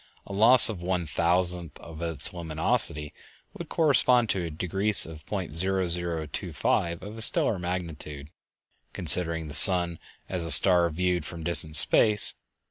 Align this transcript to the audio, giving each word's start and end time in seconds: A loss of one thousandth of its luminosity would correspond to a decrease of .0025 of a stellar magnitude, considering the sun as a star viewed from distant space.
A 0.25 0.33
loss 0.33 0.67
of 0.67 0.81
one 0.81 1.05
thousandth 1.05 1.79
of 1.79 2.01
its 2.01 2.33
luminosity 2.33 3.13
would 3.53 3.69
correspond 3.69 4.31
to 4.31 4.43
a 4.45 4.49
decrease 4.49 5.05
of 5.05 5.23
.0025 5.27 7.01
of 7.03 7.17
a 7.17 7.21
stellar 7.21 7.59
magnitude, 7.59 8.29
considering 8.93 9.47
the 9.47 9.53
sun 9.53 9.99
as 10.27 10.43
a 10.43 10.49
star 10.49 10.89
viewed 10.89 11.23
from 11.23 11.43
distant 11.43 11.75
space. 11.75 12.33